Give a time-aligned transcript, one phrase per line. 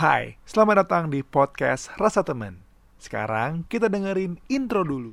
[0.00, 2.56] Hai, selamat datang di podcast Rasa Teman.
[2.96, 5.12] Sekarang kita dengerin intro dulu.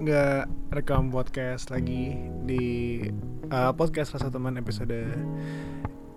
[0.00, 2.16] Nggak rekam podcast lagi
[2.48, 3.04] di
[3.52, 4.96] uh, podcast Rasa Teman episode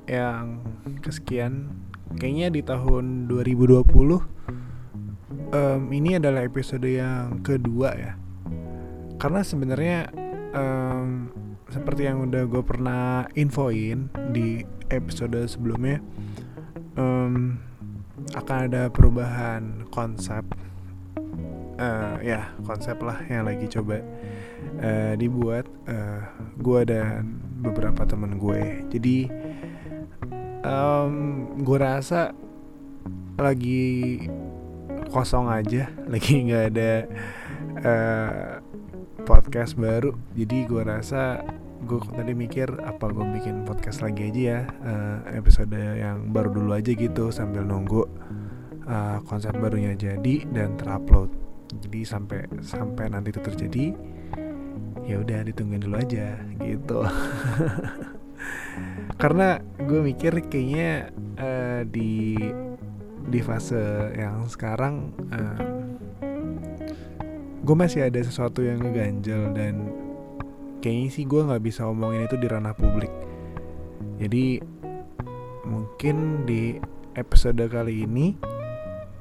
[0.07, 0.63] yang
[1.03, 1.67] kesekian.
[2.15, 3.83] Kayaknya di tahun 2020
[5.51, 8.15] um, ini adalah episode yang kedua ya.
[9.19, 10.07] Karena sebenarnya
[10.55, 11.27] um,
[11.67, 14.63] seperti yang udah gue pernah infoin di
[14.95, 15.99] episode sebelumnya,
[16.95, 17.59] um,
[18.31, 20.47] akan ada perubahan konsep
[21.77, 24.01] uh, ya konsep lah yang lagi coba
[24.81, 25.65] uh, dibuat.
[25.85, 26.23] Uh,
[26.59, 28.85] gue dan beberapa temen gue.
[28.91, 29.17] Jadi
[30.65, 31.13] um,
[31.61, 32.33] gue rasa
[33.37, 34.23] lagi
[35.09, 36.91] kosong aja lagi nggak ada
[37.83, 38.51] uh,
[39.23, 40.13] podcast baru.
[40.35, 41.41] Jadi gue rasa
[41.83, 46.79] gue tadi mikir apa gue bikin podcast lagi aja ya uh, episode yang baru dulu
[46.79, 48.07] aja gitu sambil nunggu
[48.87, 51.42] uh, konsep barunya jadi dan terupload
[51.81, 53.85] jadi sampai sampai nanti itu terjadi
[55.03, 57.03] ya udah ditungguin dulu aja gitu.
[59.21, 62.35] Karena gue mikir kayaknya uh, di
[63.23, 65.59] di fase yang sekarang uh,
[67.63, 69.87] gue masih ada sesuatu yang ngeganjel dan
[70.83, 73.11] kayaknya sih gue nggak bisa omongin itu di ranah publik.
[74.19, 74.59] Jadi
[75.63, 76.75] mungkin di
[77.15, 78.35] episode kali ini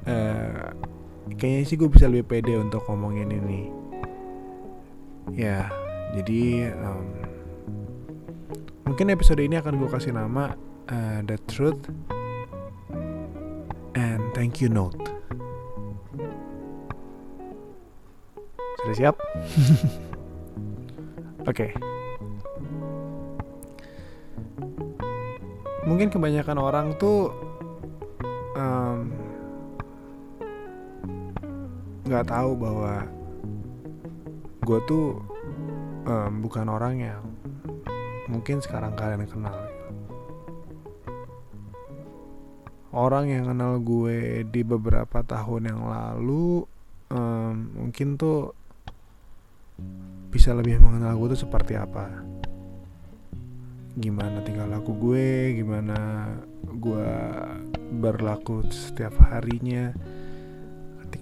[0.07, 0.92] uh,
[1.39, 3.71] kayaknya sih gue bisa lebih pede untuk ngomongin ini.
[5.33, 5.71] Ya
[6.13, 7.07] jadi um,
[8.85, 10.53] mungkin episode ini akan gue kasih nama
[10.91, 11.89] uh, the truth
[13.95, 14.99] and thank you note.
[18.83, 19.15] Sudah siap?
[21.47, 21.71] Oke.
[21.71, 21.73] Okay.
[25.83, 27.31] mungkin kebanyakan orang tuh
[32.13, 33.09] nggak tahu bahwa
[34.61, 35.17] gue tuh
[36.05, 37.25] um, bukan orang yang
[38.29, 39.57] mungkin sekarang kalian kenal.
[42.93, 46.69] Orang yang kenal gue di beberapa tahun yang lalu
[47.09, 48.53] um, mungkin tuh
[50.29, 52.13] bisa lebih mengenal gue tuh seperti apa.
[53.97, 56.29] Gimana tinggal laku gue gimana
[56.61, 57.09] gue
[57.97, 59.89] berlaku setiap harinya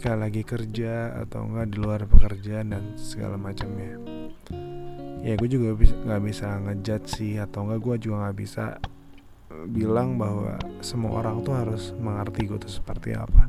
[0.01, 4.01] ketika lagi kerja atau enggak di luar pekerjaan dan segala macamnya.
[5.21, 8.81] Ya gue juga nggak bisa ngejat sih atau enggak gue juga nggak bisa
[9.69, 13.45] bilang bahwa semua orang tuh harus mengerti gue tuh seperti apa.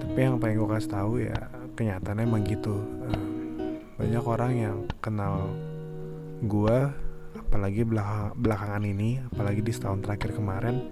[0.00, 1.36] Tapi yang pengen gue kasih tahu ya
[1.76, 2.80] kenyataannya emang gitu.
[4.00, 5.52] Banyak orang yang kenal
[6.40, 6.88] gue
[7.36, 7.84] apalagi
[8.32, 10.88] belakangan ini apalagi di setahun terakhir kemarin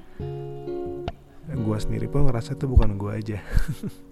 [1.48, 3.40] gue sendiri pun ngerasa itu bukan gue aja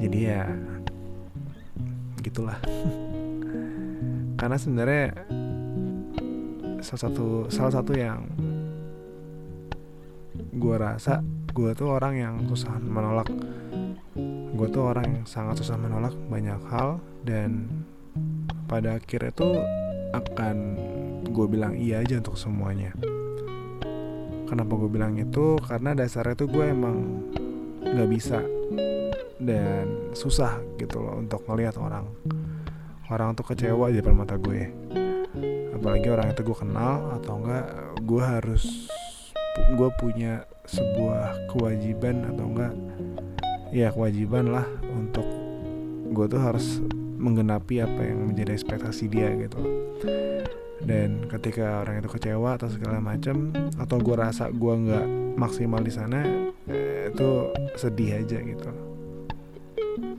[0.00, 0.42] jadi ya
[2.24, 2.56] gitulah.
[4.40, 5.06] Karena sebenarnya
[6.80, 8.24] salah satu salah satu yang
[10.56, 11.20] gue rasa
[11.52, 13.28] gue tuh orang yang susah menolak.
[14.56, 17.68] Gue tuh orang yang sangat susah menolak banyak hal dan
[18.68, 19.60] pada akhirnya tuh
[20.16, 20.56] akan
[21.30, 22.92] gue bilang iya aja untuk semuanya.
[24.48, 25.60] Kenapa gue bilang itu?
[25.62, 26.98] Karena dasarnya tuh gue emang
[27.82, 28.40] nggak bisa.
[29.40, 32.06] Dan susah gitu loh untuk ngelihat orang.
[33.08, 34.68] Orang tuh kecewa di depan mata gue.
[35.74, 37.66] Apalagi orang itu gue kenal atau enggak
[38.04, 38.90] gue harus
[39.74, 42.74] gue punya sebuah kewajiban atau enggak
[43.70, 45.26] ya kewajiban lah untuk
[46.10, 46.82] gue tuh harus
[47.20, 49.60] menggenapi apa yang menjadi ekspektasi dia gitu
[50.82, 55.06] dan ketika orang itu kecewa atau segala macam atau gue rasa gue nggak
[55.38, 56.49] maksimal di sana
[57.20, 58.70] itu sedih aja gitu.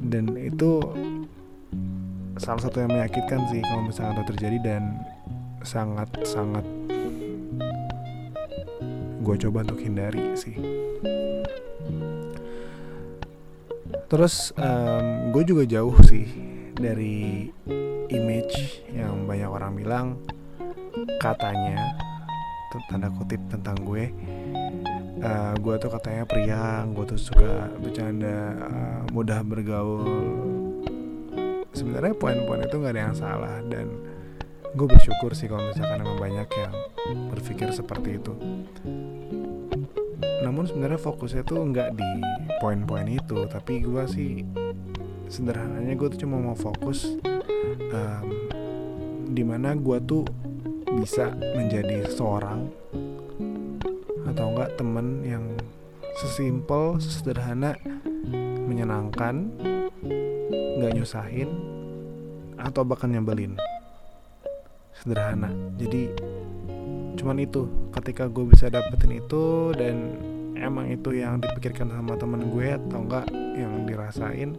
[0.05, 0.85] Dan itu
[2.37, 4.83] salah satu yang menyakitkan sih kalau misalnya itu terjadi dan
[5.65, 6.61] sangat sangat
[9.21, 10.53] gue coba untuk hindari sih.
[14.05, 16.29] Terus um, gue juga jauh sih
[16.77, 17.49] dari
[18.13, 20.07] image yang banyak orang bilang
[21.17, 21.97] katanya
[22.89, 24.13] tanda kutip tentang gue
[25.21, 30.05] uh, gue tuh katanya priang gue tuh suka bercanda uh, mudah bergaul.
[31.71, 33.87] Sebenarnya poin-poin itu nggak ada yang salah dan
[34.75, 36.73] gue bersyukur sih kalau misalkan emang banyak yang
[37.31, 38.33] berpikir seperti itu.
[40.41, 42.11] Namun sebenarnya fokusnya tuh nggak di
[42.59, 44.43] poin-poin itu tapi gue sih
[45.31, 47.15] sederhananya gue tuh cuma mau fokus
[47.95, 48.25] um,
[49.31, 50.27] di mana gue tuh
[50.91, 52.67] bisa menjadi seorang
[54.81, 55.45] temen yang
[56.17, 57.77] sesimpel sederhana
[58.65, 59.53] menyenangkan
[60.81, 61.53] nggak nyusahin
[62.57, 63.61] atau bahkan nyebelin.
[64.97, 65.53] Sederhana.
[65.77, 66.09] Jadi
[67.13, 67.69] cuman itu.
[67.93, 70.17] Ketika gue bisa dapetin itu dan
[70.57, 74.57] emang itu yang dipikirkan sama temen gue atau enggak yang dirasain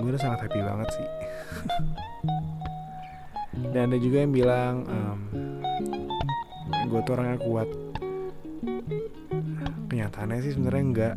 [0.00, 1.08] gue udah sangat happy banget sih.
[3.74, 5.18] Dan ada juga yang bilang um,
[6.88, 7.68] gue tuh orangnya kuat
[9.88, 11.16] kenyataannya sih sebenarnya enggak.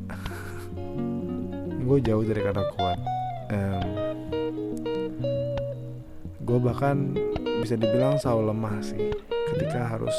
[1.82, 3.00] Gue jauh dari kata kuat.
[3.52, 3.88] Um,
[6.42, 7.16] gue bahkan
[7.62, 9.14] bisa dibilang selalu lemah sih
[9.54, 10.16] ketika harus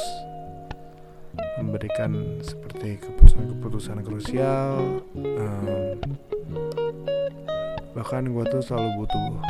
[1.59, 5.97] memberikan seperti keputusan-keputusan krusial um,
[7.93, 9.43] bahkan gue tuh selalu butuh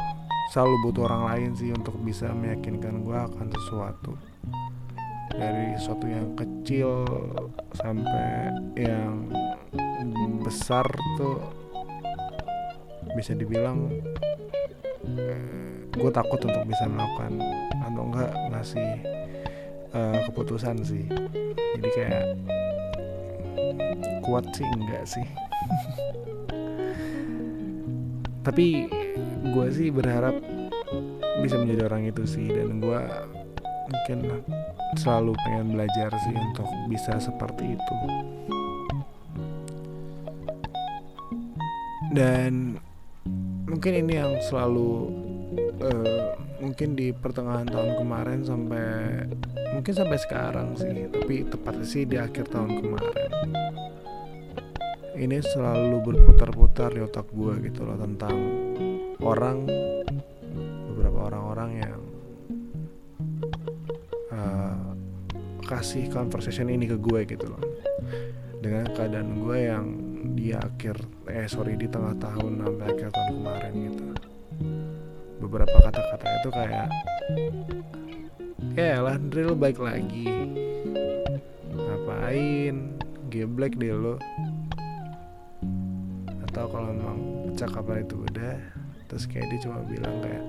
[0.51, 4.13] selalu butuh orang lain sih untuk bisa meyakinkan gue akan sesuatu
[5.37, 7.05] dari sesuatu yang kecil
[7.77, 9.29] sampai yang
[10.43, 10.85] besar
[11.17, 11.41] tuh
[13.17, 13.89] bisa dibilang
[15.93, 17.41] gue takut untuk bisa melakukan
[17.85, 18.89] atau enggak ngasih
[19.93, 21.05] uh, keputusan sih.
[21.79, 22.25] Jadi kayak
[24.25, 25.27] kuat sih enggak sih.
[28.47, 28.67] Tapi
[29.53, 30.35] gue sih berharap
[31.41, 33.01] bisa menjadi orang itu sih dan gue
[33.93, 34.19] mungkin
[35.01, 37.97] selalu pengen belajar sih untuk bisa seperti itu.
[42.13, 42.77] Dan
[43.65, 45.09] mungkin ini yang selalu
[45.81, 48.87] uh, mungkin di pertengahan tahun kemarin sampai
[49.73, 53.31] mungkin sampai sekarang sih tapi tepatnya sih di akhir tahun kemarin.
[55.13, 58.37] Ini selalu berputar-putar di otak gue gitu loh tentang
[59.25, 59.65] orang
[60.93, 62.02] beberapa orang-orang yang
[65.73, 67.65] kasih conversation ini ke gue gitu loh.
[68.61, 69.87] Dengan keadaan gue yang
[70.37, 71.01] di akhir
[71.33, 74.05] eh sorry di tengah tahun sampai akhir tahun kemarin gitu.
[75.41, 76.89] Beberapa kata-kata itu kayak
[78.77, 80.29] ya lah drill baik lagi.
[81.73, 83.01] Ngapain?
[83.33, 84.21] Geblek deh lo
[86.53, 88.61] atau kalau memang percakapan itu udah
[89.09, 90.45] terus kayak dia cuma bilang kayak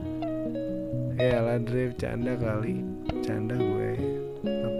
[1.15, 2.83] ya lah drill canda kali.
[3.23, 3.95] Canda gue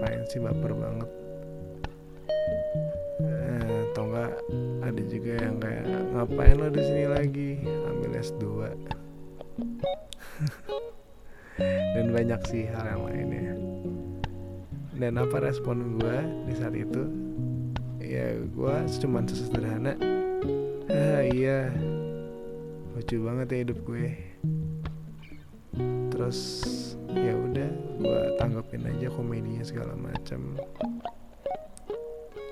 [0.04, 1.10] ngapain sih baper banget.
[3.24, 4.32] Eh, atau enggak
[4.84, 7.50] ada juga yang kayak ngapain lo di sini lagi?
[7.64, 8.44] Ambil S2
[11.96, 13.54] dan banyak sih hal yang lainnya
[14.98, 17.08] dan apa respon gue di saat itu?
[18.04, 19.96] Ya gue cuma sesederhana.
[20.92, 21.72] Ah iya
[22.92, 24.33] lucu banget ya hidup gue
[26.14, 26.38] terus
[27.10, 30.54] ya udah gue tanggapin aja komedinya segala macam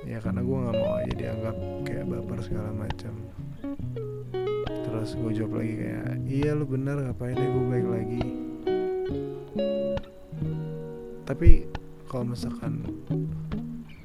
[0.03, 3.15] ya karena gue nggak mau aja dianggap kayak baper segala macam
[4.67, 8.25] terus gue jawab lagi kayak iya lu bener ngapain deh gue baik lagi?
[11.23, 11.65] Tapi
[12.11, 12.83] kalau misalkan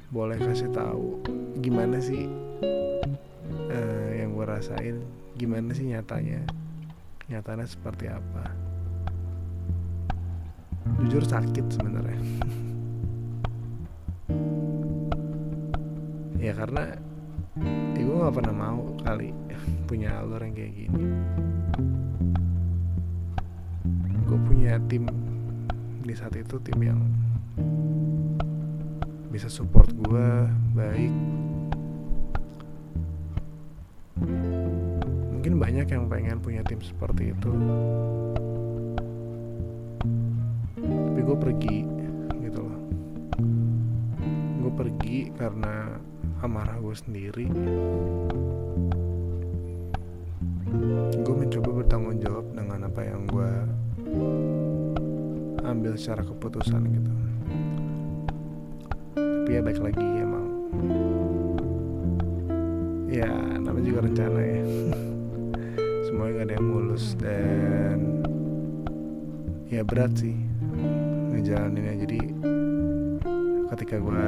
[0.08, 1.18] boleh kasih tahu
[1.60, 2.30] gimana sih
[3.68, 5.02] uh, yang gue rasain?
[5.36, 6.40] Gimana sih nyatanya?
[7.28, 8.67] Nyatanya seperti apa
[10.98, 12.18] jujur sakit sebenarnya.
[16.42, 16.98] Ya karena
[17.94, 19.30] ya gue gak pernah mau kali
[19.86, 21.02] punya alur yang kayak gini.
[24.26, 25.06] Gue punya tim
[26.02, 27.00] di saat itu tim yang
[29.30, 30.28] bisa support gue
[30.74, 31.14] baik.
[35.38, 37.52] Mungkin banyak yang pengen punya tim seperti itu
[41.28, 41.84] gue pergi
[42.40, 42.80] gitu loh.
[44.64, 46.00] Gue pergi karena
[46.40, 47.44] amarah gue sendiri.
[51.20, 53.50] Gue mencoba bertanggung jawab dengan apa yang gue
[55.68, 57.12] ambil secara keputusan gitu.
[59.20, 60.48] Tapi ya baik lagi emang.
[63.12, 63.28] Ya
[63.60, 64.64] namanya juga rencana ya.
[66.08, 68.24] Semuanya gak ada yang mulus dan
[69.68, 70.48] ya berat sih
[71.38, 72.20] ngejalaninnya jadi
[73.70, 74.22] ketika gue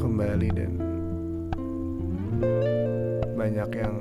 [0.00, 0.72] kembali dan
[3.36, 3.94] banyak yang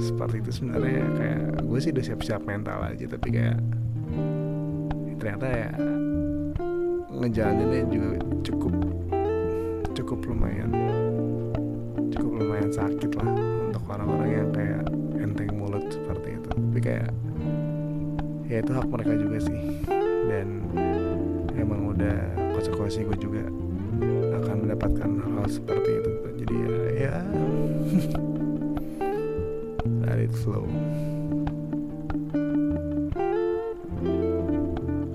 [0.00, 3.60] seperti itu sebenarnya kayak gue sih udah siap-siap mental aja tapi kayak
[5.20, 5.70] ternyata ya
[7.12, 8.08] ngejalaninnya juga
[8.40, 8.74] cukup
[9.92, 10.72] cukup lumayan
[12.08, 13.28] cukup lumayan sakit lah
[13.68, 14.82] untuk orang-orang yang kayak
[15.20, 16.48] enteng mulut seperti itu.
[16.50, 17.08] Tapi kayak
[18.48, 19.60] ya itu hak mereka juga sih
[22.04, 23.48] udah konsekuensi gue juga
[24.36, 26.10] akan mendapatkan hal seperti itu.
[26.44, 27.16] Jadi ya ya.
[30.04, 30.68] Let it flow.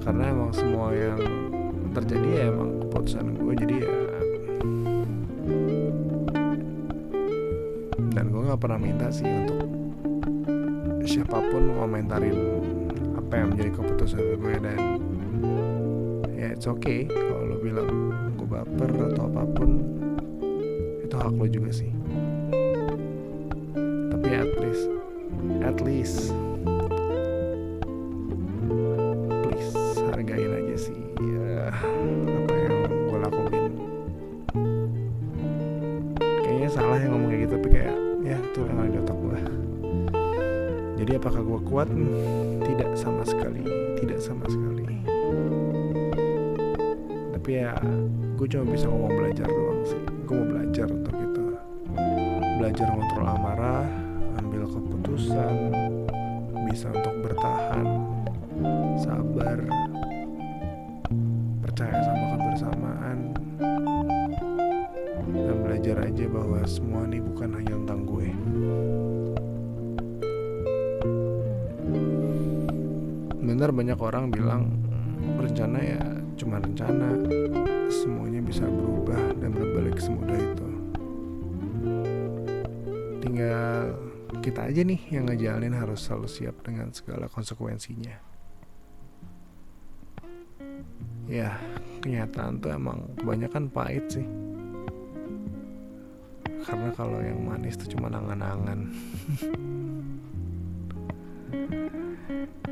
[0.01, 1.21] Karena emang semua yang
[1.93, 3.93] terjadi ya emang keputusan gue jadi ya.
[8.17, 9.61] Dan gue nggak pernah minta sih untuk
[11.05, 12.37] siapa pun ngomentarin
[13.13, 14.98] apa yang menjadi keputusan gue dan
[16.59, 17.87] it's okay kalau lo bilang
[18.35, 19.79] gue baper atau apa pun
[20.99, 21.87] itu hak lo juga sih.
[24.11, 24.85] Tapi at least
[25.63, 26.35] at least
[29.47, 29.71] please
[30.11, 32.75] hargain aja sih ya, apa yang
[33.07, 33.71] gue lakuin.
[36.43, 37.95] Kayaknya salah yang ngomong kayak gitu tapi kayak
[38.27, 39.39] ya itu ada di otak gue
[40.99, 41.87] jadi apakah gue kuat?
[41.87, 43.63] Hmm, tidak sama sekali
[43.95, 44.79] tidak sama sekali
[47.39, 47.71] tapi ya
[48.35, 50.03] gue cuma bisa ngomong belajar doang sih.
[50.27, 51.43] Gue mau belajar untuk itu.
[52.59, 53.87] Belajar ngontrol amarah
[54.43, 55.55] ambil keputusan
[56.67, 57.87] bisa untuk bertahan
[58.99, 59.55] sabar
[61.63, 63.17] percaya sama kebersamaan
[65.31, 68.29] dan belajar aja bahwa semua ini bukan hanya tentang gue.
[73.39, 74.75] Benar banyak orang bilang
[75.39, 77.19] rencana ya cuma rencana
[77.91, 80.67] semuanya bisa berubah dan berbalik semudah itu.
[83.19, 83.91] Tinggal
[84.39, 88.15] kita aja nih yang ngejalanin harus selalu siap dengan segala konsekuensinya.
[91.27, 91.59] Ya
[91.99, 94.23] kenyataan tuh emang kebanyakan pahit sih.
[96.63, 98.87] Karena kalau yang manis tuh cuma angan-angan.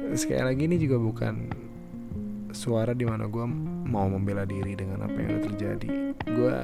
[0.17, 1.66] Sekali lagi ini juga bukan
[2.57, 3.45] suara di mana gue
[3.85, 5.89] mau membela diri dengan apa yang udah terjadi.
[6.25, 6.55] Gue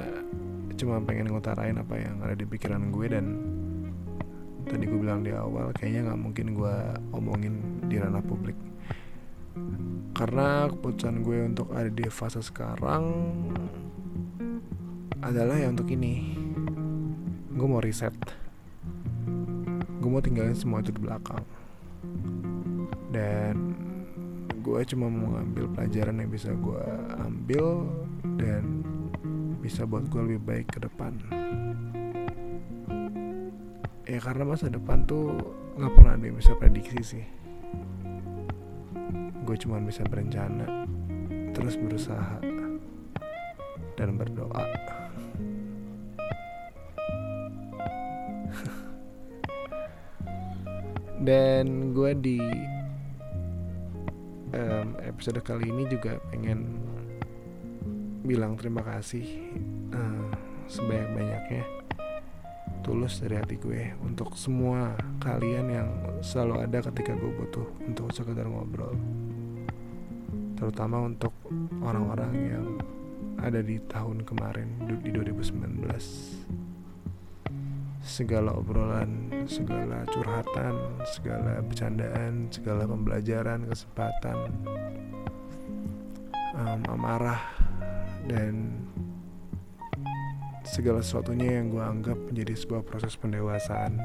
[0.74, 3.26] cuma pengen ngutarain apa yang ada di pikiran gue dan
[4.66, 6.76] tadi gue bilang di awal kayaknya nggak mungkin gue
[7.14, 7.54] omongin
[7.86, 8.58] di ranah publik.
[10.18, 13.06] Karena keputusan gue untuk ada di fase sekarang
[15.22, 16.34] adalah ya untuk ini.
[17.54, 18.18] Gue mau reset.
[20.02, 21.46] Gue mau tinggalin semua itu di belakang.
[23.14, 23.83] Dan
[24.64, 26.84] gue cuma mau ngambil pelajaran yang bisa gue
[27.20, 27.84] ambil
[28.40, 28.80] dan
[29.60, 31.20] bisa buat gue lebih baik ke depan.
[34.08, 35.36] Ya karena masa depan tuh
[35.76, 37.26] nggak pernah ada yang bisa prediksi sih.
[39.44, 40.88] Gue cuma bisa berencana
[41.52, 42.40] terus berusaha
[44.00, 44.64] dan berdoa.
[51.24, 52.36] Dan gue di
[54.54, 56.80] um, episode kali ini juga pengen
[58.24, 59.26] bilang terima kasih
[59.92, 60.30] uh,
[60.70, 61.66] sebanyak-banyaknya
[62.84, 68.48] tulus dari hati gue untuk semua kalian yang selalu ada ketika gue butuh untuk sekedar
[68.48, 68.96] ngobrol.
[70.60, 71.36] Terutama untuk
[71.84, 72.68] orang-orang yang
[73.44, 76.63] ada di tahun kemarin di 2019
[78.04, 80.76] segala obrolan, segala curhatan,
[81.08, 84.38] segala bercandaan, segala pembelajaran, kesempatan,
[86.60, 87.40] um, amarah,
[88.28, 88.76] dan
[90.68, 93.96] segala sesuatunya yang gue anggap menjadi sebuah proses pendewasaan.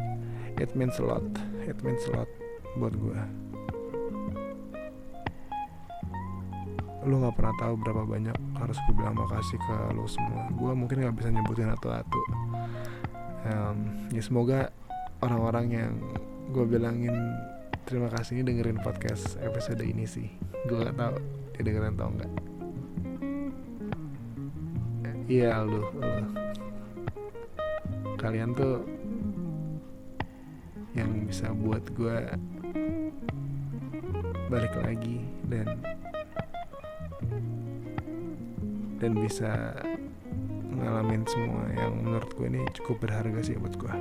[0.62, 1.26] It means a lot,
[1.66, 2.30] it means a lot
[2.78, 3.20] buat gue.
[7.02, 10.46] Lu gak pernah tahu berapa banyak harus gue bilang makasih ke lo semua.
[10.54, 12.20] Gue mungkin gak bisa nyebutin satu-satu
[13.46, 14.74] um, ya semoga
[15.22, 15.92] orang-orang yang
[16.50, 17.14] gue bilangin
[17.84, 20.26] terima kasih ini dengerin podcast episode ini sih.
[20.66, 21.16] Gue gak tahu
[21.58, 22.32] dia dengerin atau enggak
[25.28, 25.84] iya lu
[28.16, 28.80] kalian tuh
[30.96, 32.18] yang bisa buat gue
[34.48, 35.20] balik lagi
[35.52, 35.76] dan
[39.02, 39.76] dan bisa
[40.78, 43.94] ngalamin semua yang menurut gue ini cukup berharga sih buat gue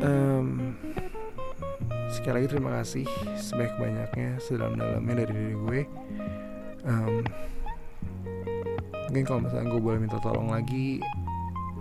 [0.00, 0.74] um,
[2.10, 3.06] sekali lagi terima kasih
[3.38, 5.80] sebaik banyaknya sedalam dalamnya dari diri gue.
[6.84, 7.22] Um,
[9.10, 10.98] mungkin kalau misalnya gue boleh minta tolong lagi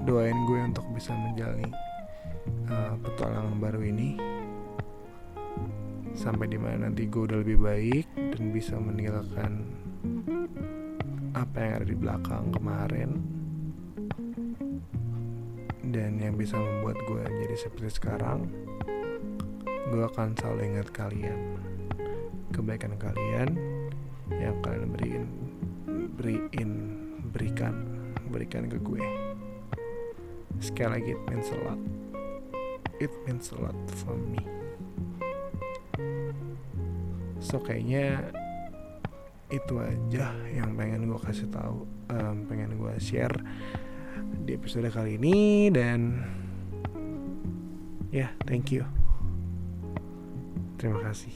[0.03, 1.69] doain gue untuk bisa menjalani
[2.69, 4.19] uh, petualangan baru ini.
[6.13, 9.65] Sampai di mana nanti gue udah lebih baik dan bisa meninggalkan
[11.59, 13.09] apa yang ada di belakang kemarin.
[15.91, 18.47] Dan yang bisa membuat gue jadi seperti sekarang
[19.91, 21.59] gue akan selalu ingat kalian.
[22.55, 23.59] Kebaikan kalian
[24.39, 25.25] yang kalian beriin
[26.15, 26.71] beriin
[27.35, 27.75] berikan
[28.31, 29.03] berikan ke gue.
[30.63, 31.81] Sekali lagi it means a lot.
[33.03, 34.47] It means a lot for me.
[37.43, 38.31] So kayaknya
[39.49, 43.33] itu aja yang pengen gue kasih tahu um, pengen gue share
[44.45, 46.21] di episode kali ini dan
[48.13, 48.85] ya yeah, thank you.
[50.79, 51.33] Terima kasih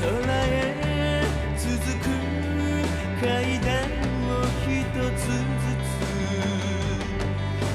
[0.00, 1.26] 空へ
[1.56, 1.66] 続
[1.98, 2.06] く
[3.20, 3.74] 階段
[4.30, 4.70] を一
[5.18, 5.98] つずつ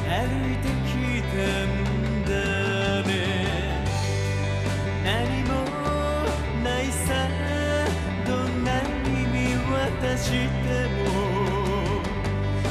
[0.07, 0.11] 歩
[0.47, 2.31] いてきたんだ
[3.05, 3.11] ね
[5.03, 5.51] 何も
[6.63, 7.27] ないさ
[8.25, 9.35] どんなに見
[9.69, 10.37] 渡して
[11.03, 11.11] も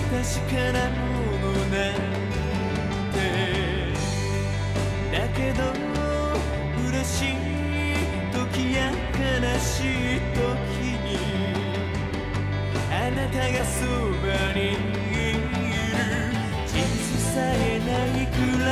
[0.08, 0.16] 確
[0.48, 0.96] かなも
[1.42, 1.94] のなん
[3.12, 3.16] て
[5.12, 5.81] だけど
[9.72, 10.40] しい時
[11.04, 11.16] に。
[12.90, 13.80] あなたがそ
[14.20, 15.40] ばにいる。
[16.66, 18.71] 地図さえないくらい。